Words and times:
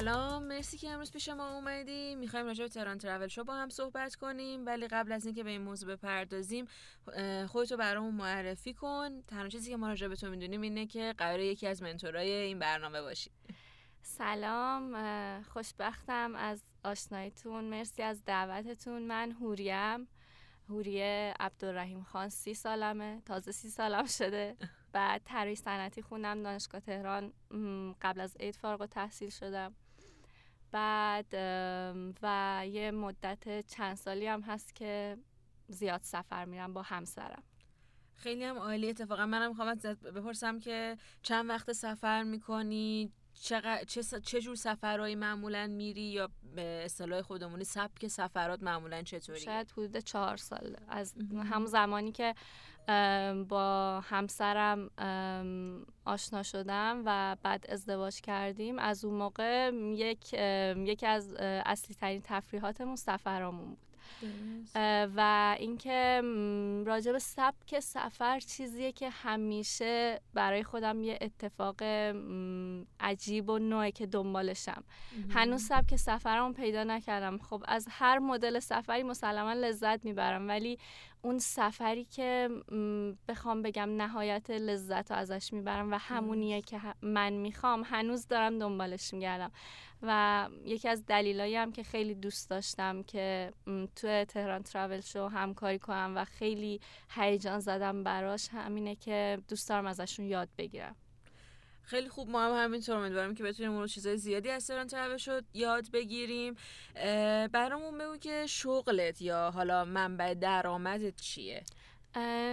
سلام 0.00 0.42
مرسی 0.42 0.78
که 0.78 0.90
امروز 0.90 1.12
پیش 1.12 1.28
ما 1.28 1.54
اومدی 1.54 2.14
می‌خوایم 2.14 2.46
راجع 2.46 2.64
به 2.64 2.68
تهران 2.68 2.98
ترافل 2.98 3.26
شو 3.26 3.44
با 3.44 3.54
هم 3.54 3.68
صحبت 3.68 4.14
کنیم 4.14 4.66
ولی 4.66 4.88
قبل 4.88 5.12
از 5.12 5.26
اینکه 5.26 5.44
به 5.44 5.50
این 5.50 5.62
موضوع 5.62 5.96
بپردازیم 5.96 6.66
خودتو 7.48 7.76
برامون 7.76 8.14
معرفی 8.14 8.74
کن. 8.74 9.22
تنها 9.22 9.48
چیزی 9.48 9.70
که 9.70 9.76
ما 9.76 9.88
راجع 9.88 10.08
به 10.08 10.16
تو 10.16 10.30
می‌دونیم 10.30 10.60
اینه 10.60 10.86
که 10.86 11.14
قراره 11.18 11.46
یکی 11.46 11.66
از 11.66 11.82
منتورای 11.82 12.32
این 12.32 12.58
برنامه 12.58 13.02
باشی. 13.02 13.30
سلام 14.02 15.42
خوشبختم 15.42 16.34
از 16.34 16.64
آشنایتون 16.84 17.64
مرسی 17.64 18.02
از 18.02 18.24
دعوتتون. 18.24 19.02
من 19.02 19.32
هوریم. 19.32 20.08
هوریه 20.68 21.34
عبدالرحیم 21.40 22.02
خان 22.02 22.28
سی 22.28 22.54
سالمه. 22.54 23.22
تازه 23.26 23.52
سی 23.52 23.68
سالم 23.68 24.06
شده. 24.06 24.56
بعد 24.92 25.22
طراحی 25.24 25.56
صنعتی 25.56 26.02
خوندم. 26.02 26.42
دانشگاه 26.42 26.80
تهران 26.80 27.32
قبل 28.02 28.20
از 28.20 28.36
عید 28.40 28.56
فارغ 28.56 28.86
تحصیل 28.86 29.30
شدم. 29.30 29.74
بعد 30.74 31.34
و 32.22 32.62
یه 32.66 32.90
مدت 32.90 33.66
چند 33.66 33.94
سالی 33.96 34.26
هم 34.26 34.40
هست 34.40 34.74
که 34.74 35.18
زیاد 35.68 36.00
سفر 36.02 36.44
میرم 36.44 36.72
با 36.72 36.82
همسرم. 36.82 37.42
خیلی 38.14 38.44
هم 38.44 38.58
عالی 38.58 38.90
اتفاقا. 38.90 39.26
منم 39.26 39.48
می‌خوام 39.48 39.74
بپرسم 40.14 40.58
که 40.58 40.96
چند 41.22 41.50
وقت 41.50 41.72
سفر 41.72 42.22
می‌کنی؟ 42.22 43.12
چه, 43.40 43.84
چه 44.24 44.40
جور 44.40 44.54
سفرهایی 44.54 45.14
معمولا 45.14 45.66
میری 45.66 46.02
یا 46.02 46.30
به 46.54 46.82
اصطلاح 46.84 47.22
خودمونی 47.22 47.64
سبک 47.64 48.06
سفرات 48.06 48.62
معمولا 48.62 49.02
چطوری 49.02 49.40
شاید 49.40 49.70
حدود 49.70 49.96
چهار 49.96 50.36
سال. 50.36 50.76
از 50.88 51.14
همون 51.52 51.66
زمانی 51.66 52.12
که 52.12 52.34
با 53.48 54.00
همسرم 54.04 54.90
آشنا 56.04 56.42
شدم 56.42 57.02
و 57.06 57.36
بعد 57.42 57.66
ازدواج 57.68 58.20
کردیم 58.20 58.78
از 58.78 59.04
اون 59.04 59.14
موقع 59.14 59.70
یک 59.74 60.32
یکی 60.86 61.06
از 61.06 61.34
اصلی 61.40 61.94
ترین 61.94 62.22
تفریحاتمون 62.24 62.96
سفرامون 62.96 63.76
و 65.16 65.56
اینکه 65.58 66.22
راجع 66.86 67.12
به 67.12 67.18
سبک 67.18 67.80
سفر 67.80 68.40
چیزیه 68.40 68.92
که 68.92 69.10
همیشه 69.10 70.20
برای 70.34 70.62
خودم 70.62 71.02
یه 71.02 71.18
اتفاق 71.20 71.82
عجیب 73.00 73.48
و 73.50 73.58
نوعی 73.58 73.92
که 73.92 74.06
دنبالشم. 74.06 74.84
هنوز 75.30 75.62
سبک 75.62 75.96
سفرمو 75.96 76.52
پیدا 76.52 76.84
نکردم. 76.84 77.38
خب 77.38 77.64
از 77.68 77.86
هر 77.90 78.18
مدل 78.18 78.58
سفری 78.58 79.02
مسلما 79.02 79.52
لذت 79.52 80.04
می‌برم. 80.04 80.48
ولی 80.48 80.78
اون 81.24 81.38
سفری 81.38 82.04
که 82.04 82.48
بخوام 83.28 83.62
بگم 83.62 83.96
نهایت 83.96 84.50
لذت 84.50 85.10
رو 85.10 85.16
ازش 85.16 85.52
می‌برم 85.52 85.92
و 85.92 85.98
همونیه 85.98 86.62
که 86.62 86.80
من 87.02 87.32
می‌خوام. 87.32 87.82
هنوز 87.86 88.26
دارم 88.26 88.58
دنبالش 88.58 89.14
میگردم. 89.14 89.52
و 90.02 90.48
یکی 90.64 90.88
از 90.88 91.06
دلیلایی 91.06 91.56
هم 91.56 91.72
که 91.72 91.82
خیلی 91.82 92.14
دوست 92.14 92.50
داشتم 92.50 93.02
که 93.02 93.52
تو 93.96 94.24
تهران 94.24 94.62
تراول 94.62 95.00
شو 95.00 95.26
همکاری 95.26 95.78
کنم 95.78 96.12
و 96.16 96.24
خیلی 96.24 96.80
هیجان 97.10 97.60
زدم 97.60 98.04
براش 98.04 98.48
همینه 98.48 98.96
که 98.96 99.38
دوست 99.48 99.68
دارم 99.68 99.86
ازشون 99.86 100.26
یاد 100.26 100.48
بگیرم. 100.58 100.96
خیلی 101.84 102.08
خوب 102.08 102.28
ما 102.28 102.42
هم 102.44 102.64
همینطور 102.64 102.96
امیدوارم 102.96 103.34
که 103.34 103.44
بتونیم 103.44 103.72
اون 103.72 103.86
چیزای 103.86 104.16
زیادی 104.16 104.50
از 104.50 104.66
تهران 104.66 104.86
تراول 104.86 105.16
شد 105.16 105.44
یاد 105.54 105.90
بگیریم. 105.90 106.56
برامون 107.52 107.98
بگو 107.98 108.16
که 108.16 108.46
شغلت 108.46 109.22
یا 109.22 109.50
حالا 109.50 109.84
منبع 109.84 110.34
درآمدت 110.34 111.16
چیه؟ 111.16 111.62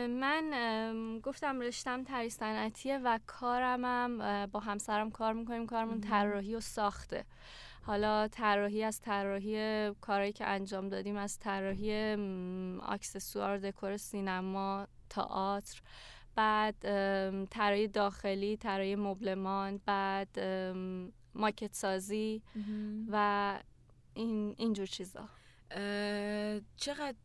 من 0.08 1.20
گفتم 1.24 1.60
رشتم 1.60 2.04
تری 2.04 2.30
صنعتیه 2.30 2.98
و 2.98 3.20
کارمم 3.28 4.46
با 4.52 4.60
همسرم 4.60 5.12
کار 5.12 5.34
می‌کنیم. 5.34 5.68
کارمون 5.68 6.02
طراحی 6.02 6.56
و 6.56 6.60
ساخته. 6.60 7.26
حالا 7.84 8.28
طراحی 8.28 8.84
از 8.84 9.02
طراحی 9.02 9.92
کارهایی 9.94 10.34
که 10.34 10.46
انجام 10.48 10.90
دادیم 10.90 11.18
از 11.18 11.40
طراحی 11.40 11.94
اکسسوار 12.88 13.58
دکور 13.58 13.98
سینما 13.98 14.88
تئاتر 15.10 15.82
بعد 16.36 16.76
طراحی 17.46 17.88
داخلی 17.88 18.58
طراحی 18.58 18.96
مبلمان 18.96 19.82
بعد 19.86 20.40
ماکت 21.36 21.74
سازی 21.76 22.42
و 23.12 23.60
این 24.14 24.56
اینجور 24.58 24.86
چیزا. 24.86 25.30
چقدر 26.76 27.16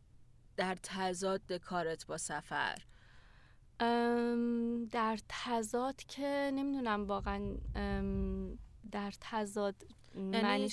در 0.57 0.77
تضاد 0.83 1.53
کارت 1.53 2.05
با 2.05 2.17
سفر؟ 2.17 2.77
در 4.91 5.17
تضاد 5.29 5.95
که 5.95 6.51
نمی‌دونم 6.55 7.07
واقعا 7.07 7.55
در 8.91 9.13
تضاد 9.21 9.75
یعنی 10.17 10.69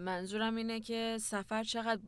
منظورم 0.00 0.56
اینه 0.56 0.80
که 0.80 1.18
سفر 1.20 1.64
چقدر 1.64 2.00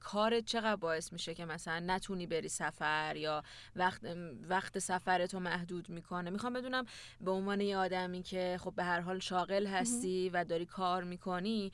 کارت 0.00 0.44
چقدر 0.44 0.76
باعث 0.76 1.12
میشه 1.12 1.34
که 1.34 1.44
مثلا 1.44 1.84
نتونی 1.86 2.26
بری 2.26 2.48
سفر 2.48 3.16
یا 3.16 3.42
وقت 3.76 4.00
وقت 4.48 4.78
سفرتو 4.78 5.40
محدود 5.40 5.88
می‌کنه. 5.88 6.30
می‌خوام 6.30 6.52
بدونم 6.52 6.84
به 7.20 7.30
عنوان 7.30 7.60
یه 7.60 7.76
آدمی 7.76 8.22
که 8.22 8.58
خب 8.60 8.74
به 8.74 8.84
هر 8.84 9.00
حال 9.00 9.18
شاغل 9.18 9.66
هستی 9.66 10.30
و 10.32 10.44
داری 10.44 10.66
کار 10.66 11.04
می‌کنی 11.04 11.72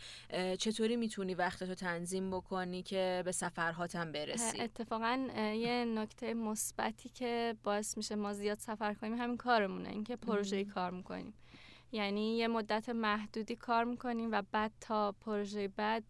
چطوری 0.58 0.96
می‌تونی 0.96 1.34
وقتتو 1.34 1.74
تنظیم 1.74 2.30
بکنی 2.30 2.82
که 2.82 3.22
به 3.24 3.32
سفرهاتم 3.32 4.12
برسی؟ 4.12 4.60
اتفاقا 4.60 5.28
یه 5.36 5.84
نکته 5.84 6.34
مثبتی 6.34 7.08
که 7.08 7.56
باعث 7.62 7.96
میشه 7.96 8.14
ما 8.14 8.32
زیاد 8.32 8.58
سفر 8.58 8.94
کنیم 8.94 9.14
همین 9.14 9.36
کارمونه 9.36 9.88
اینکه 9.88 10.16
پروژه 10.16 10.64
کار 10.64 10.90
می‌کنیم. 10.90 11.34
یعنی 11.92 12.36
یه 12.36 12.48
مدت 12.48 12.88
محدودی 12.88 13.56
کار 13.56 13.84
می‌کنیم 13.84 14.28
و 14.32 14.42
بعد 14.52 14.72
تا 14.80 15.12
پروژه 15.12 15.68
بعد 15.68 16.04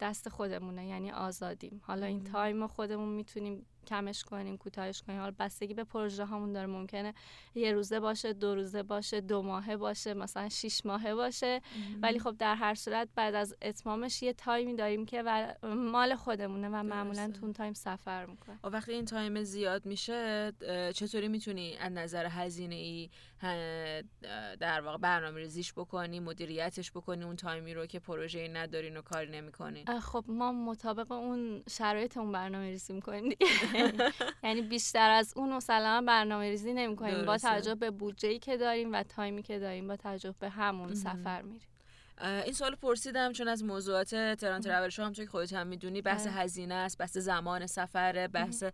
دست 0.00 0.28
خودمونه 0.28 0.86
یعنی 0.86 1.10
آزادیم. 1.10 1.80
حالا 1.84 2.06
این 2.06 2.24
تایم 2.24 2.66
خودمون 2.66 3.08
می‌تونیم 3.08 3.66
کمش 3.86 4.24
کنیم 4.24 4.56
کوتاهش 4.56 5.02
کنیم. 5.02 5.20
حالا 5.20 5.34
بستگی 5.38 5.74
به 5.74 5.84
پروژه 5.84 6.24
هامون 6.24 6.52
داره. 6.52 6.66
ممکنه 6.66 7.14
یه 7.54 7.72
روزه 7.72 8.00
باشه 8.00 8.32
دو 8.32 8.54
روزه 8.54 8.82
باشه 8.82 9.20
دو 9.20 9.42
ماهه 9.42 9.76
باشه 9.76 10.14
مثلا 10.14 10.48
شیش 10.48 10.86
ماهه 10.86 11.14
باشه. 11.14 11.60
ولی 12.02 12.18
خب 12.18 12.36
در 12.38 12.54
هر 12.54 12.74
صورت 12.74 13.08
بعد 13.14 13.34
از 13.34 13.56
اتمامش 13.62 14.22
یه 14.22 14.32
تایمی 14.32 14.74
داریم 14.76 15.06
که 15.06 15.22
مال 15.62 16.14
خودمونه 16.14 16.68
و 16.68 16.82
معمولا 16.82 17.30
تو 17.30 17.44
اون 17.44 17.52
تایم 17.52 17.72
سفر 17.72 18.26
می‌کنه 18.26 18.58
و 18.64 18.68
وقتی 18.68 18.92
این 18.92 19.04
تایم 19.04 19.42
زیاد 19.42 19.86
میشه 19.86 20.52
چطوری 20.94 21.28
می‌تونی 21.28 21.76
از 21.76 21.92
نظر 21.92 22.26
هزینه 22.26 22.74
ای 22.74 23.10
در 24.60 24.80
واقع 24.80 24.98
برنامه 24.98 25.40
ریزیش 25.40 25.72
بکنی 25.72 26.20
مدیریتش 26.20 26.90
بکنی 26.90 27.24
اون 27.24 27.36
تایمی 27.36 27.74
رو 27.74 27.86
که 27.86 27.98
پروژه 27.98 28.48
ندارین 28.48 28.96
و 28.96 29.02
کاری 29.02 29.30
نمی‌کنین؟ 29.30 30.00
خب 30.00 30.24
ما 30.28 30.52
مطابق 30.52 31.12
اون 31.12 31.62
شرایط 31.70 32.16
اون 32.16 32.32
برنامه 32.32 32.70
ریزی 32.70 32.92
می‌کنیم 32.92 33.32
یعنی 34.44 34.62
بیشتر 34.62 35.10
از 35.10 35.32
اون 35.36 35.52
مسلما 35.52 36.06
برنامه 36.06 36.50
ریزی 36.50 36.72
نمی 36.72 36.96
کنیم 36.96 37.24
با 37.24 37.38
توجه 37.38 37.74
به 37.74 37.90
بودجه 37.90 38.38
که 38.38 38.56
داریم 38.56 38.92
و 38.92 39.02
تایمی 39.02 39.42
که 39.42 39.58
داریم 39.58 39.86
با 39.88 39.96
توجه 39.96 40.34
به 40.40 40.48
همون 40.48 40.94
سفر 40.94 41.42
میریم. 41.42 41.69
این 42.20 42.52
سوال 42.52 42.74
پرسیدم 42.74 43.32
چون 43.32 43.48
از 43.48 43.64
موضوعات 43.64 44.08
تران 44.10 44.60
ترول 44.60 44.88
شو 44.88 45.02
همونطور 45.02 45.24
که 45.24 45.30
خودت 45.30 45.52
هم 45.52 45.66
می‌دونی 45.66 46.02
بحث 46.02 46.26
آره. 46.26 46.36
هزینه 46.36 46.74
است 46.74 46.98
بحث 46.98 47.16
زمان 47.16 47.66
سفره 47.66 48.28
بحث 48.28 48.64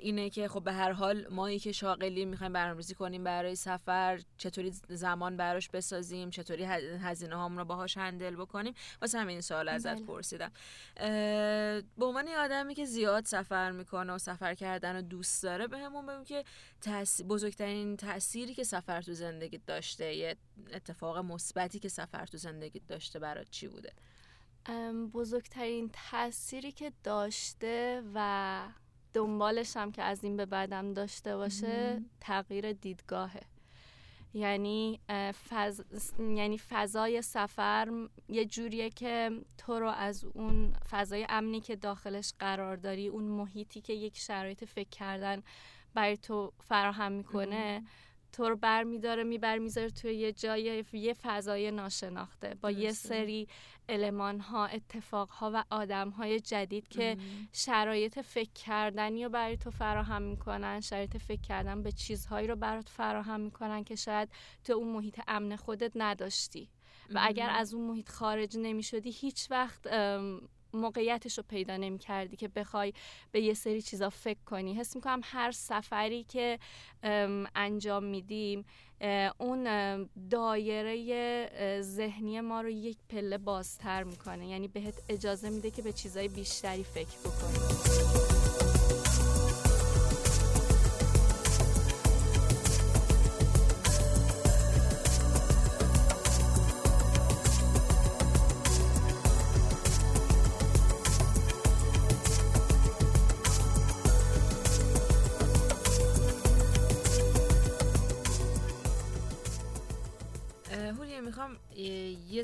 اینه 0.00 0.30
که 0.30 0.48
خب 0.48 0.64
به 0.64 0.72
هر 0.72 0.92
حال 0.92 1.26
مایی 1.30 1.58
که 1.58 1.72
شاغلی 1.72 2.24
می‌خوایم 2.24 2.52
برنامه‌ریزی 2.52 2.94
کنیم 2.94 3.24
برای 3.24 3.54
سفر 3.54 4.20
چطوری 4.38 4.72
زمان 4.88 5.36
براش 5.36 5.68
بسازیم 5.68 6.30
چطوری 6.30 6.64
هزینه 6.64 7.36
هامون 7.36 7.58
رو 7.58 7.64
باهاش 7.64 7.96
هندل 7.96 8.36
بکنیم 8.36 8.74
واسه 9.00 9.18
همین 9.18 9.40
سوال 9.40 9.68
ازت 9.68 9.94
بله. 9.94 10.06
پرسیدم 10.06 10.52
به 11.98 12.06
عنوان 12.06 12.28
آدمی 12.28 12.74
که 12.74 12.84
زیاد 12.84 13.24
سفر 13.24 13.70
می‌کنه 13.70 14.12
و 14.12 14.18
سفر 14.18 14.54
کردن 14.54 14.96
رو 14.96 15.02
دوست 15.02 15.42
داره 15.42 15.66
بهمون 15.66 16.06
به 16.06 16.12
بگو 16.12 16.24
که 16.24 16.44
بزرگترین 17.28 17.96
تأثیری 17.96 18.54
که 18.54 18.64
سفر 18.64 19.02
تو 19.02 19.12
زندگی 19.12 19.58
داشته 19.66 20.14
یه 20.14 20.36
اتفاق 20.72 21.18
مثبتی 21.18 21.78
که 21.78 21.88
سفر 21.88 22.26
تو 22.26 22.38
زندگی 22.38 22.61
زندگیت 22.62 22.86
داشته 22.86 23.18
برات 23.18 23.50
چی 23.50 23.68
بوده؟ 23.68 23.92
بزرگترین 25.14 25.90
تأثیری 25.92 26.72
که 26.72 26.92
داشته 27.04 28.02
و 28.14 28.68
دنبالش 29.14 29.76
هم 29.76 29.92
که 29.92 30.02
از 30.02 30.24
این 30.24 30.36
به 30.36 30.46
بعدم 30.46 30.92
داشته 30.92 31.36
باشه 31.36 32.02
تغییر 32.20 32.72
دیدگاهه. 32.72 33.42
یعنی 34.34 35.00
فض... 35.48 35.80
یعنی 36.18 36.58
فضای 36.58 37.22
سفر 37.22 38.08
یه 38.28 38.44
جوریه 38.44 38.90
که 38.90 39.30
تو 39.58 39.78
رو 39.78 39.88
از 39.88 40.24
اون 40.24 40.72
فضای 40.90 41.26
امنی 41.28 41.60
که 41.60 41.76
داخلش 41.76 42.32
قرار 42.38 42.76
داری 42.76 43.08
اون 43.08 43.24
محیطی 43.24 43.80
که 43.80 43.92
یک 43.92 44.18
شرایط 44.18 44.64
فکر 44.64 44.88
کردن 44.88 45.42
برای 45.94 46.16
تو 46.16 46.52
فراهم 46.60 47.12
می‌کنه 47.12 47.82
تو 48.32 48.48
رو 48.48 48.56
بر 48.56 48.82
میداره 48.82 49.24
میبر 49.24 49.58
می‌ذاره 49.58 49.90
توی 49.90 50.14
یه 50.14 50.32
جای 50.32 50.84
یه 50.92 51.14
فضای 51.14 51.70
ناشناخته 51.70 52.56
با 52.60 52.70
یه 52.70 52.92
سری 52.92 53.48
علمان 53.88 54.40
ها 54.40 54.66
اتفاق 54.66 55.30
ها 55.30 55.50
و 55.54 55.64
آدم 55.70 56.10
های 56.10 56.40
جدید 56.40 56.88
که 56.88 57.16
شرایط 57.52 58.18
فکر 58.18 58.52
کردنی 58.52 59.24
رو 59.24 59.30
برای 59.30 59.56
تو 59.56 59.70
فراهم 59.70 60.22
می‌کنن 60.22 60.80
شرایط 60.80 61.16
فکر 61.16 61.40
کردن 61.40 61.82
به 61.82 61.92
چیزهایی 61.92 62.46
رو 62.46 62.56
برات 62.56 62.88
فراهم 62.88 63.40
می‌کنن 63.40 63.84
که 63.84 63.96
شاید 63.96 64.28
تو 64.64 64.72
اون 64.72 64.88
محیط 64.88 65.20
امن 65.28 65.56
خودت 65.56 65.92
نداشتی. 65.94 66.68
و 67.10 67.20
اگر 67.22 67.50
از 67.50 67.74
اون 67.74 67.90
محیط 67.90 68.08
خارج 68.08 68.56
نمی 68.58 68.82
شدی 68.82 69.10
هیچ 69.10 69.50
وقت 69.50 69.86
موقعیتش 70.74 71.38
رو 71.38 71.44
پیدا 71.48 71.76
نمی 71.76 71.98
کردی 71.98 72.36
که 72.36 72.48
بخوای 72.48 72.92
به 73.32 73.40
یه 73.40 73.54
سری 73.54 73.82
چیزا 73.82 74.10
فکر 74.10 74.40
کنی. 74.46 74.74
حس 74.74 74.96
می‌کنم 74.96 75.20
هر 75.24 75.50
سفری 75.50 76.24
که 76.24 76.58
انجام 77.54 78.04
میدیم 78.04 78.64
اون 79.38 79.64
دایره 80.30 81.80
ذهنی 81.80 82.40
ما 82.40 82.60
رو 82.60 82.70
یک 82.70 82.96
پله 83.08 83.38
بازتر 83.38 84.02
می‌کنه. 84.02 84.48
یعنی 84.48 84.68
بهت 84.68 84.94
اجازه 85.08 85.50
میده 85.50 85.70
که 85.70 85.82
به 85.82 85.92
چیزای 85.92 86.28
بیشتری 86.28 86.84
فکر 86.84 87.18
بکنی. 87.18 88.31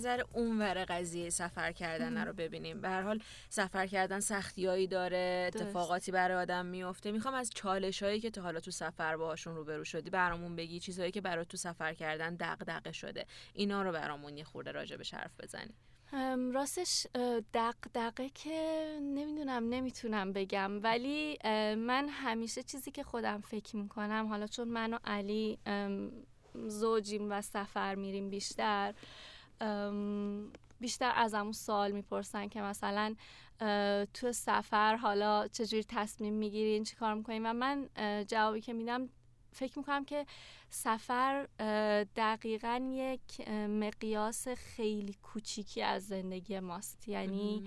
ذره 0.08 0.24
اونور 0.32 0.84
قضیه 0.84 1.30
سفر 1.30 1.72
کردن 1.72 2.26
رو 2.26 2.32
ببینیم. 2.32 2.80
به 2.80 2.88
هر 2.88 3.02
حال 3.02 3.20
سفر 3.48 3.86
کردن 3.86 4.20
سختیایی 4.20 4.86
داره 4.86 5.50
اتفاقاتی 5.54 6.12
برای 6.12 6.36
آدم 6.36 6.66
میفته. 6.66 7.12
می‌خوام 7.12 7.34
از 7.34 7.50
چالش 7.54 8.02
هایی 8.02 8.20
که 8.20 8.30
تا 8.30 8.42
حالا 8.42 8.60
تو 8.60 8.70
سفر 8.70 9.16
باهاشون 9.16 9.56
روبرو 9.56 9.84
شدی 9.84 10.10
برامون 10.10 10.56
بگی 10.56 10.80
چیزهایی 10.80 11.12
که 11.12 11.20
برای 11.20 11.44
تو 11.44 11.56
سفر 11.56 11.94
کردن 11.94 12.36
دغدغه 12.40 12.92
شده. 12.92 13.26
اینا 13.54 13.82
رو 13.82 13.92
برامون 13.92 14.36
یه 14.36 14.44
خورده 14.44 14.72
راجع 14.72 14.96
به 14.96 15.04
حرف 15.12 15.40
بزنی. 15.40 15.74
راستش 16.52 17.06
دقدقه 17.54 18.28
که 18.28 18.98
نمی‌دونم 19.02 19.68
نمی‌تونم 19.68 20.32
بگم. 20.32 20.82
ولی 20.82 21.38
من 21.74 22.08
همیشه 22.08 22.62
چیزی 22.62 22.90
که 22.90 23.02
خودم 23.02 23.40
فکر 23.40 23.76
می‌کنم 23.76 24.26
حالا 24.26 24.46
چون 24.46 24.68
من 24.68 24.94
و 24.94 24.98
علی 25.04 25.58
زوجیم 26.66 27.30
و 27.30 27.42
سفر 27.42 27.94
میریم 27.94 28.30
بیشتر 28.30 28.94
بیشتر 30.80 31.12
از 31.16 31.34
همون 31.34 31.52
سوال 31.52 31.92
می‌پرسن 31.92 32.48
که 32.48 32.62
مثلا 32.62 33.14
تو 34.14 34.32
سفر 34.32 34.96
حالا 34.96 35.48
چجوری 35.48 35.84
تصمیم 35.88 36.34
می‌گیرین 36.34 36.84
چی 36.84 36.96
کار 36.96 37.14
می‌کنین 37.14 37.46
و 37.46 37.52
من 37.52 37.88
جوابی 38.28 38.60
که 38.60 38.72
میدم 38.72 39.08
فکر 39.52 39.78
می‌کنم 39.78 40.04
که 40.04 40.26
سفر 40.70 41.48
دقیقا 42.16 42.90
یک 42.92 43.48
مقیاس 43.50 44.48
خیلی 44.48 45.16
کوچیکی 45.22 45.82
از 45.82 46.06
زندگی 46.06 46.60
ماست. 46.60 47.08
یعنی 47.08 47.64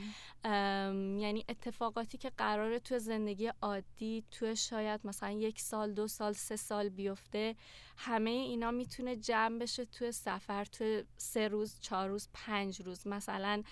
یعنی 1.22 1.46
اتفاقاتی 1.50 2.18
که 2.18 2.30
قراره 2.38 2.80
تو 2.80 3.00
زندگی 3.00 3.52
عادی 3.62 4.24
تو 4.32 4.56
شاید 4.56 5.02
مثلا 5.04 5.32
یک 5.32 5.60
سال 5.60 5.94
دو 5.94 6.08
سال 6.08 6.34
سه 6.34 6.56
سال 6.56 6.90
بیفته 6.90 7.56
همه 7.98 8.30
اینا 8.30 8.72
می‌تونه 8.72 9.16
جمع 9.16 9.60
بشه 9.60 9.86
تو 9.86 10.12
سفر 10.12 10.66
تو 10.66 11.02
سه 11.18 11.48
روز 11.48 11.80
چهار 11.82 12.10
روز 12.10 12.30
پنج 12.34 12.82
روز. 12.82 13.08
مثلا 13.08 13.64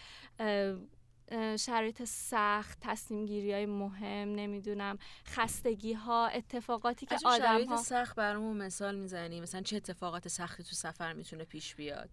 شرایط 1.60 2.04
سخت 2.04 2.78
تصمیم 2.82 3.26
گیری 3.26 3.54
های 3.54 3.66
مهم 3.66 4.36
نمی‌دونم 4.36 4.98
خستگی 5.28 5.94
ها 5.94 6.28
اتفاقاتی 6.28 7.06
که 7.06 7.16
آدم 7.26 7.46
شرایط 7.46 7.76
سخت 7.76 8.16
برامون 8.16 8.58
مثال 8.58 8.96
می‌زنی. 8.96 9.42
مثلا 9.42 9.62
چه 9.62 9.76
اتفاقات 9.76 10.28
سختی 10.28 10.64
تو 10.64 10.76
سفر 10.76 11.14
می‌تونه 11.14 11.44
پیش 11.44 11.76
بیاد؟ 11.76 12.10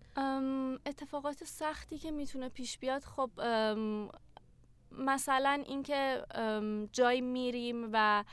اتفاقات 0.87 1.45
سختی 1.45 1.99
که 1.99 2.11
می‌تونه 2.11 2.49
پیش 2.49 2.79
بیاد 2.79 3.03
خب 3.03 3.31
مثلا 4.99 5.63
اینکه 5.67 6.23
جای 6.93 7.21
میریم 7.21 7.89
و 7.93 8.25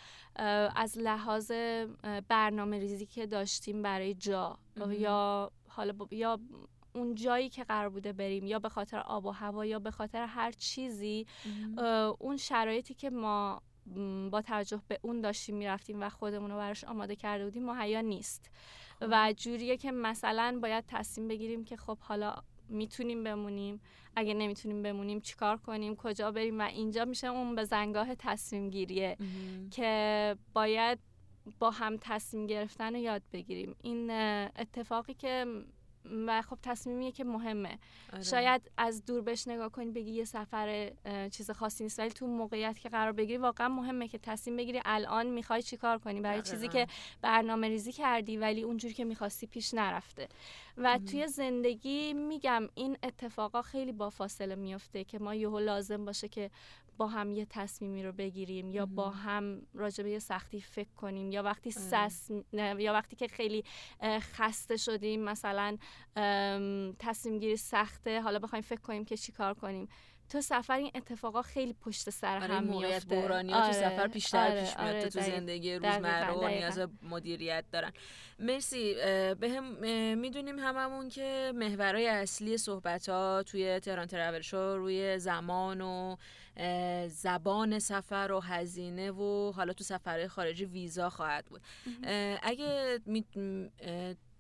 از 0.75 0.97
لحاظ 0.97 1.51
برنامه 2.27 2.79
ریزی 2.79 3.05
که 3.05 3.25
داشتیم 3.25 3.81
برای 3.81 4.13
جا 4.13 4.57
یا 4.89 5.51
حالا 5.67 5.93
یا 6.11 6.39
اون 6.93 7.15
جایی 7.15 7.49
که 7.49 7.63
قرار 7.63 7.89
بوده 7.89 8.13
بریم 8.13 8.45
یا 8.45 8.59
به 8.59 8.69
خاطر 8.69 8.99
آب 8.99 9.25
و 9.25 9.31
هوا 9.31 9.65
یا 9.65 9.79
به 9.79 9.91
خاطر 9.91 10.25
هر 10.25 10.51
چیزی 10.51 11.25
اون 12.19 12.37
شرایطی 12.37 12.93
که 12.93 13.09
ما 13.09 13.61
با 14.31 14.41
توجه 14.41 14.81
به 14.87 14.99
اون 15.01 15.21
داشتیم 15.21 15.55
می‌رفتیم 15.55 16.01
و 16.01 16.09
خودمون 16.09 16.51
رو 16.51 16.57
براش 16.57 16.83
آماده 16.83 17.15
کرده 17.15 17.43
بودیم 17.43 17.65
مهیا 17.65 18.01
نیست. 18.01 18.51
خب. 18.99 19.07
و 19.11 19.33
جوریه 19.37 19.77
که 19.77 19.91
مثلا 19.91 20.59
باید 20.61 20.83
تصمیم 20.87 21.27
بگیریم 21.27 21.65
که 21.65 21.77
خب 21.77 21.97
حالا 21.99 22.35
می‌تونیم 22.69 23.23
بمونیم. 23.23 23.81
اگه 24.15 24.33
نمی‌تونیم 24.33 24.83
بمونیم 24.83 25.19
چیکار 25.19 25.57
کنیم؟ 25.57 25.95
کجا 25.95 26.31
بریم؟ 26.31 26.59
و 26.59 26.63
اینجا 26.63 27.05
میشه 27.05 27.27
اون 27.27 27.55
به 27.55 27.63
زنگاه 27.63 28.15
تصمیم 28.15 28.69
گیریه 28.69 29.17
که 29.71 30.35
باید 30.53 30.99
با 31.59 31.71
هم 31.71 31.97
تصمیم 32.01 32.47
گرفتن 32.47 32.93
رو 32.95 32.99
یاد 33.01 33.21
بگیریم. 33.33 33.75
این 33.81 34.11
اتفاقی 34.55 35.13
که 35.13 35.45
و 36.27 36.41
خب 36.41 36.57
تصمیمیه 36.63 37.11
که 37.11 37.23
مهمه. 37.23 37.79
آره. 38.13 38.23
شاید 38.23 38.71
از 38.77 39.05
دور 39.05 39.21
بهش 39.21 39.47
نگاه 39.47 39.69
کنی 39.69 39.91
بگی 39.91 40.11
یه 40.11 40.25
سفر 40.25 40.91
چیز 41.31 41.51
خاصی 41.51 41.83
نیست 41.83 41.99
ولی 41.99 42.09
تو 42.09 42.27
موقعیت 42.27 42.79
که 42.79 42.89
قرار 42.89 43.11
بگیری 43.11 43.37
واقعا 43.37 43.69
مهمه 43.69 44.07
که 44.07 44.17
تصمیم 44.17 44.57
بگیری 44.57 44.81
الان 44.85 45.27
می‌خوای 45.27 45.61
چیکار 45.61 45.97
کنی؟ 45.97 46.21
برای 46.21 46.41
چیزی 46.41 46.67
که 46.67 46.87
برنامه 47.21 47.67
ریزی 47.67 47.91
کردی 47.91 48.37
ولی 48.37 48.61
اونجوری 48.61 48.93
که 48.93 49.05
می‌خواستی 49.05 49.47
پیش 49.47 49.73
نرفته. 49.73 50.27
و 50.77 50.99
توی 51.11 51.27
زندگی 51.27 52.13
میگم 52.13 52.69
این 52.75 52.97
اتفاقا 53.03 53.61
خیلی 53.61 53.91
با 53.91 54.09
فاصله 54.09 54.55
میفته 54.55 55.03
که 55.03 55.19
ما 55.19 55.35
یهو 55.35 55.59
لازم 55.59 56.05
باشه 56.05 56.27
که 56.27 56.51
با 56.97 57.07
هم 57.07 57.31
یه 57.31 57.45
تصمیمی 57.49 58.03
رو 58.03 58.11
بگیریم 58.11 58.71
یا 58.71 58.85
با 58.85 59.09
هم 59.09 59.61
راجع 59.73 60.03
به 60.03 60.09
یه 60.09 60.19
سختی 60.19 60.61
فکر 60.61 60.93
کنیم 60.97 61.31
یا 61.31 61.43
وقتی 61.43 61.71
سس 61.71 62.29
یا 62.53 62.93
وقتی 62.93 63.15
که 63.15 63.27
خیلی 63.27 63.63
خسته 64.19 64.77
شدیم 64.77 65.23
مثلا 65.23 65.77
تصمیم 66.99 67.39
گیری 67.39 67.57
سخته 67.57 68.21
حالا 68.21 68.39
بخوایم 68.39 68.61
فکر 68.61 68.81
کنیم 68.81 69.05
که 69.05 69.17
چیکار 69.17 69.53
کنیم. 69.53 69.87
تو 70.33 70.41
سفر 70.41 70.77
این 70.77 70.91
اتفاقا 70.95 71.41
خیلی 71.41 71.73
پشت 71.73 72.09
سر 72.09 72.35
آره 72.35 72.53
هم 72.53 72.63
میفته 72.63 73.15
بحرانی 73.15 73.53
آره، 73.53 73.67
تو 73.67 73.73
سفر 73.73 74.07
بیشتر 74.07 74.51
آره، 74.51 74.61
پیش 74.61 74.77
میاد 74.77 74.95
آره، 74.95 75.09
تو 75.09 75.21
زندگی 75.21 75.75
روزمره 75.75 76.31
و 76.31 76.47
نیاز 76.47 76.79
مدیریت 77.01 77.63
دارن. 77.71 77.91
مرسی 78.39 78.93
به 79.39 79.49
هم 79.49 79.63
می‌دونیم 80.17 80.59
هممون 80.59 81.09
که 81.09 81.53
محورهای 81.55 82.07
اصلی 82.07 82.57
صحبت 82.57 83.09
ها 83.09 83.43
توی 83.43 83.79
تهران 83.79 84.07
ترول 84.07 84.41
شو 84.41 84.77
روی 84.77 85.19
زمان 85.19 85.81
و 85.81 86.15
زبان 87.07 87.79
سفر 87.79 88.31
و 88.31 88.39
هزینه 88.39 89.11
و 89.11 89.51
حالا 89.51 89.73
تو 89.73 89.83
سفرهای 89.83 90.27
خارجی 90.27 90.65
ویزا 90.65 91.09
خواهد 91.09 91.45
بود. 91.45 91.61
اگه 92.43 92.99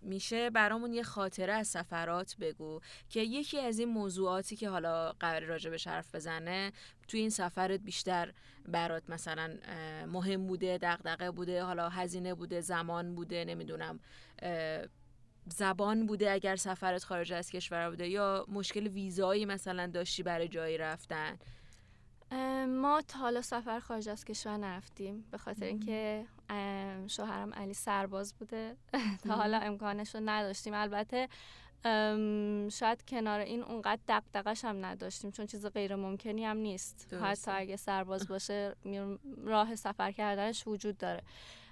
میشه 0.03 0.49
برامون 0.49 0.93
یه 0.93 1.03
خاطره 1.03 1.53
از 1.53 1.67
سفرات 1.67 2.35
بگو 2.39 2.79
که 3.09 3.21
یکی 3.21 3.59
از 3.59 3.79
این 3.79 3.89
موضوعاتی 3.89 4.55
که 4.55 4.69
حالا 4.69 5.11
قرار 5.11 5.43
راجع 5.43 5.69
به 5.69 5.77
حرف 5.85 6.15
بزنه 6.15 6.71
توی 7.07 7.19
این 7.19 7.29
سفرت 7.29 7.79
بیشتر 7.79 8.33
برات 8.67 9.03
مثلا 9.09 9.57
مهم 10.07 10.47
بوده 10.47 10.77
دغدغه 10.81 11.31
بوده 11.31 11.63
حالا 11.63 11.89
هزینه 11.89 12.33
بوده 12.33 12.61
زمان 12.61 13.15
بوده 13.15 13.45
نمی‌دونم 13.45 13.99
زبان 15.49 16.05
بوده 16.05 16.31
اگر 16.31 16.55
سفرت 16.55 17.03
خارج 17.03 17.33
از 17.33 17.49
کشور 17.49 17.89
بوده 17.89 18.07
یا 18.07 18.45
مشکل 18.47 18.87
ویزایی 18.87 19.45
مثلا 19.45 19.87
داشتی 19.87 20.23
برای 20.23 20.47
جایی 20.47 20.77
رفتن. 20.77 21.37
ما 22.67 23.01
تا 23.07 23.19
حالا 23.19 23.41
سفر 23.41 23.79
خارج 23.79 24.09
از 24.09 24.25
کشور 24.25 24.57
نرفتیم 24.57 25.25
به 25.31 25.37
خاطر 25.37 25.65
اینکه 25.65 26.25
شوهرم 27.07 27.53
علی 27.53 27.73
سرباز 27.73 28.33
بوده. 28.33 28.77
تا 29.27 29.33
حالا 29.35 29.57
امکانش 29.57 30.15
رو 30.15 30.21
نداشتیم. 30.25 30.73
البته 30.73 31.29
شاید 32.71 33.03
کنار 33.07 33.39
این 33.39 33.63
اونقدر 33.63 34.01
دقدقش 34.07 34.65
هم 34.65 34.85
نداشتیم 34.85 35.31
چون 35.31 35.45
چیز 35.45 35.65
غیر 35.65 35.95
ممکنی 35.95 36.45
هم 36.45 36.57
نیست. 36.57 37.13
حتی 37.21 37.51
اگه 37.51 37.75
سرباز 37.75 38.27
باشه 38.27 38.75
راه 39.45 39.75
سفر 39.75 40.11
کردنش 40.11 40.67
وجود 40.67 40.97
داره. 40.97 41.23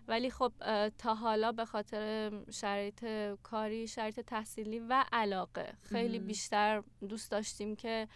ولی 0.07 0.29
خب 0.29 0.51
تا 0.97 1.15
حالا 1.15 1.51
به 1.51 1.65
خاطر 1.65 2.31
شرایط 2.51 3.05
کاری 3.43 3.87
شرایط 3.87 4.19
تحصیلی 4.19 4.79
و 4.79 5.05
علاقه 5.11 5.73
خیلی 5.81 6.19
بیشتر 6.19 6.83
دوست 7.09 7.31
داشتیم 7.31 7.75
که 7.75 8.07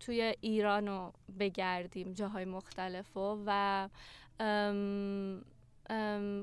توی 0.00 0.34
ایران 0.40 0.86
رو 0.88 1.12
بگردیم 1.38 2.12
جاهای 2.12 2.44
مختلف 2.44 3.16
و, 3.16 3.38
و 3.46 3.88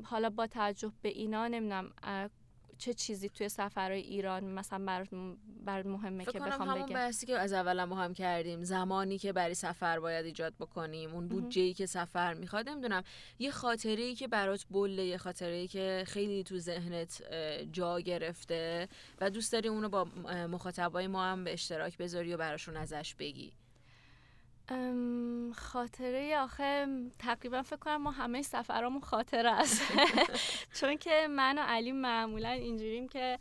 حالا 0.03 0.29
با 0.29 0.47
توجه 0.47 0.91
به 1.01 1.09
اینا 1.09 1.47
نمی‌دونم 1.47 1.91
چه 2.77 2.93
چیزی 2.93 3.29
توی 3.29 3.49
سفرهای 3.49 4.01
ایران 4.01 4.43
مثلا 4.43 4.85
بر, 4.85 5.07
بر 5.65 5.87
مهمه 5.87 6.25
که 6.25 6.39
بخوام 6.39 6.69
همون 6.69 6.85
بحثی 6.85 7.25
که 7.25 7.39
از 7.39 7.53
اول 7.53 7.83
ما 7.83 7.95
هم 7.95 8.13
کردیم. 8.13 8.63
زمانی 8.63 9.17
که 9.17 9.33
برای 9.33 9.53
سفر 9.53 9.99
باید 9.99 10.25
ایجاد 10.25 10.53
بکنیم 10.59 11.13
اون 11.13 11.27
بودجه 11.27 11.61
ای 11.61 11.73
که 11.73 11.85
سفر 11.85 12.33
می‌خواد 12.33 12.69
نمی‌دونم 12.69 13.03
یه 13.39 13.51
خاطره 13.51 14.03
ای 14.03 14.15
که 14.15 14.27
برات 14.27 14.65
بله 14.71 15.05
یه 15.05 15.17
خاطره 15.17 15.55
ای 15.55 15.67
که 15.67 16.03
خیلی 16.07 16.43
تو 16.43 16.59
ذهنت 16.59 17.21
جا 17.71 17.99
گرفته 17.99 18.87
و 19.21 19.29
دوست 19.29 19.51
داری 19.51 19.69
اونو 19.69 19.89
با 19.89 20.03
مخاطبای 20.49 21.07
ما 21.07 21.23
هم 21.23 21.43
به 21.43 21.53
اشتراک 21.53 21.97
بذاری 21.97 22.33
و 22.33 22.37
براشون 22.37 22.77
ازش 22.77 23.15
بگی. 23.15 23.53
خاطره 25.55 26.37
آخه 26.37 26.87
تقریبا 27.19 27.61
فکر 27.61 27.75
کنم 27.75 28.01
ما 28.01 28.11
همه 28.11 28.41
سفرامون 28.41 29.01
خاطره 29.01 29.51
است. 29.51 29.81
چون 30.79 30.97
که 30.97 31.27
من 31.29 31.57
و 31.57 31.61
علی 31.61 31.91
معمولا 31.91 32.49
اینجوریم 32.49 33.07
که 33.07 33.39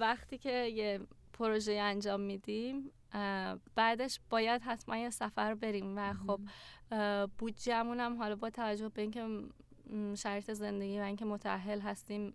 وقتی 0.00 0.38
که 0.38 0.52
یه 0.52 1.00
پروژه 1.32 1.72
انجام 1.72 2.20
میدیم 2.20 2.90
بعدش 3.74 4.20
باید 4.30 4.62
حتما 4.62 4.96
یه 4.96 5.10
سفر 5.10 5.54
بریم 5.54 5.98
و 5.98 6.14
خب 6.26 6.40
بودجهمون 7.38 8.00
هم 8.00 8.16
حالا 8.16 8.36
با 8.36 8.50
توجه 8.50 8.88
به 8.88 9.02
اینکه 9.02 9.26
شرایط 10.16 10.52
زندگی 10.52 11.00
و 11.00 11.02
اینکه 11.02 11.24
متأهل 11.24 11.80
هستیم 11.80 12.34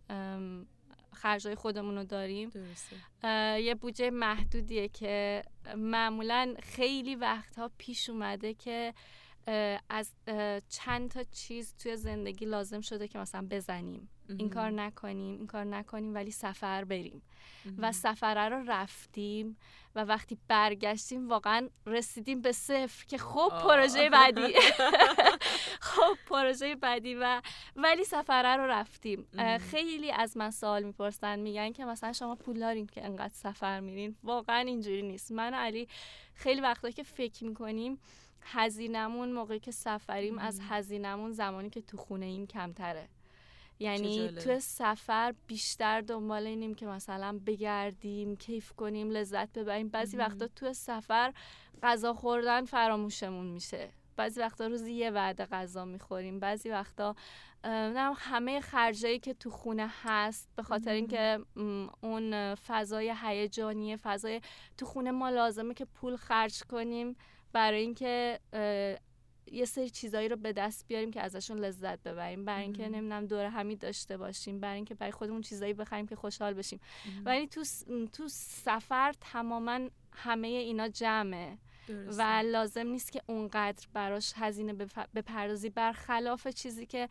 خرجای 1.14 1.56
خودمون 1.56 1.96
رو 1.96 2.04
داریم 2.04 2.50
درسته. 2.50 2.96
یه 3.60 3.76
بودجه 3.76 4.10
محدودیه 4.10 4.88
که 4.88 5.44
معمولا 5.78 6.56
خیلی 6.64 7.16
وقتها 7.16 7.72
پیش 7.78 8.10
اومده 8.10 8.54
که 8.54 8.94
از 9.90 10.12
چند 10.70 11.12
تا 11.12 11.24
چیز 11.24 11.76
توی 11.76 11.98
زندگی 11.98 12.46
لازم 12.46 12.82
شده 12.82 13.08
که 13.08 13.20
مثلا 13.20 13.48
بزنیم. 13.52 14.10
این 14.38 14.50
کار 14.50 14.72
نکنیم 14.72 15.38
این 15.38 15.48
کار 15.48 15.64
نکنیم 15.64 16.14
ولی 16.14 16.32
سفر 16.32 16.84
بریم. 16.84 17.22
و 17.78 17.92
سفره 17.92 18.50
رو 18.50 18.64
رفتیم 18.68 19.58
و 19.96 20.04
وقتی 20.06 20.38
برگشتیم 20.48 21.30
واقعا 21.30 21.70
رسیدیم 21.86 22.42
به 22.42 22.52
صفر 22.52 23.06
که 23.06 23.18
خب 23.18 23.50
پروژه 23.64 24.10
بعدی. 24.20 24.54
خب 25.90 26.18
پروژه 26.28 26.76
بعدی 26.76 27.16
و 27.16 27.42
ولی 27.76 28.04
سفره 28.04 28.56
رو 28.56 28.68
رفتیم. 28.68 29.28
خیلی 29.72 30.12
از 30.12 30.38
من 30.38 30.52
سوال 30.52 30.84
می‌پرسن 30.84 31.40
میگن 31.40 31.72
که 31.72 31.86
مثلا 31.86 32.14
شما 32.14 32.36
پول 32.36 32.60
دارین 32.60 32.88
که 32.88 33.06
انقدر 33.06 33.34
سفر 33.34 33.80
میرین؟ 33.80 34.16
واقعا 34.24 34.60
اینجوری 34.60 35.02
نیست. 35.02 35.32
من 35.32 35.54
و 35.54 35.58
علی 35.58 35.88
خیلی 36.34 36.62
وقتا 36.62 36.90
که 36.90 37.04
فکر 37.04 37.46
می‌کنیم 37.46 38.00
هزینمون 38.44 39.32
موقعی 39.32 39.60
که 39.60 39.72
سفریم 39.72 40.38
از 40.40 40.60
هزینمون 40.70 41.32
زمانی 41.32 41.70
که 41.70 41.82
تو 41.82 41.98
خونه 41.98 42.26
ایم 42.26 42.48
کمتره. 42.48 43.08
یعنی 43.80 44.30
تو 44.30 44.60
سفر 44.60 45.34
بیشتر 45.48 46.02
دنبال 46.02 46.48
اینیم 46.48 46.74
که 46.76 46.86
مثلا 46.86 47.40
بگردیم 47.46 48.36
کیف 48.36 48.72
کنیم 48.72 49.10
لذت 49.10 49.54
ببریم. 49.54 49.90
بعضی 49.90 50.18
وقتا 50.18 50.48
تو 50.48 50.74
سفر 50.74 51.34
غذا 51.84 52.14
خوردن 52.14 52.66
فراموشمون 52.66 53.46
میشه. 53.46 53.90
بعضی 54.16 54.40
وقتا 54.40 54.68
روزی 54.68 54.94
یه 54.94 55.12
وعده 55.12 55.46
غذا 55.46 55.86
می‌خوریم. 55.86 56.40
بعضی 56.40 56.70
وقتا 56.70 57.16
نه 57.64 58.14
همه 58.18 58.62
خرجایی 58.62 59.20
که 59.20 59.34
تو 59.34 59.50
خونه 59.50 59.92
هست 60.04 60.50
به 60.56 60.64
خاطر 60.64 60.92
اینکه 60.92 61.40
اون 62.02 62.56
فضای 62.56 63.16
هیجانی 63.24 63.98
فضای 63.98 64.42
تو 64.78 64.86
خونه 64.86 65.12
ما 65.12 65.30
لازمه 65.30 65.74
که 65.74 65.86
پول 65.86 66.16
خرج 66.16 66.64
کنیم. 66.64 67.16
برای 67.54 67.82
اینکه 67.82 68.40
یه 69.52 69.66
سری 69.66 69.90
چیزایی 69.90 70.30
رو 70.30 70.36
به 70.36 70.54
دست 70.54 70.88
بیاریم 70.88 71.12
که 71.12 71.22
ازشون 71.22 71.58
لذت 71.58 72.04
ببریم. 72.04 72.46
برای 72.46 72.64
اینکه 72.64 72.90
نمی‌دونم 72.90 73.26
دور 73.26 73.46
همی 73.46 73.76
داشته 73.76 74.18
باشیم. 74.18 74.60
برای 74.60 74.76
اینکه 74.76 74.96
برای 74.96 75.12
خودمون 75.12 75.42
چیزایی 75.42 75.74
بخریم 75.74 76.08
که 76.08 76.16
خوشحال 76.16 76.54
بشیم. 76.54 76.80
ولی 77.26 77.48
تو 77.48 77.64
تو 78.14 78.28
سفر 78.28 79.14
تماما 79.22 79.80
همه 80.14 80.48
اینا 80.48 80.88
جمعه. 80.88 81.58
و 82.08 82.22
لازم 82.46 82.88
نیست 82.88 83.12
که 83.12 83.22
اونقدر 83.28 83.88
براش 83.94 84.34
هزینه 84.36 84.74
بپردازی. 85.16 85.70
برخلاف 85.70 86.48
چیزی 86.48 86.86
که 86.86 87.10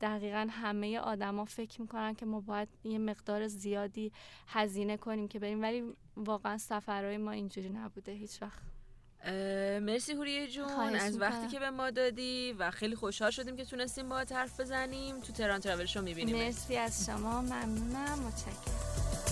دقیقا 0.00 0.48
همه 0.50 0.98
آدما 0.98 1.44
فکر 1.44 1.80
می‌کنن 1.80 2.14
که 2.14 2.26
ما 2.26 2.40
باید 2.40 2.68
یه 2.84 2.98
مقدار 2.98 3.46
زیادی 3.46 4.12
هزینه 4.48 4.96
کنیم 4.96 5.28
که 5.28 5.38
بریم. 5.38 5.62
ولی 5.62 5.94
واقعا 6.16 6.58
سفرهای 6.58 7.16
ما 7.16 7.30
اینجوری 7.30 7.68
نبوده. 7.68 8.12
هیچ 8.12 8.42
وقت 8.42 8.62
مرسی 9.80 10.12
هوریه 10.12 10.48
جون 10.48 10.94
از 10.94 11.20
وقتی 11.20 11.48
که 11.48 11.58
به 11.58 11.70
ما 11.70 11.90
دادی 11.90 12.52
و 12.58 12.70
خیلی 12.70 12.96
خوشحال 12.96 13.30
شدیم 13.30 13.56
که 13.56 13.64
تونستیم 13.64 14.08
با 14.08 14.24
حرف 14.30 14.60
بزنیم 14.60 15.20
تو 15.20 15.32
تران 15.32 15.60
تراول 15.60 15.84
شو 15.84 16.02
می‌بینیم 16.02 16.36
مرسی 16.36 16.76
از 16.76 17.06
شما 17.06 17.40
ممنونم 17.40 18.18
متشکرم. 18.18 19.31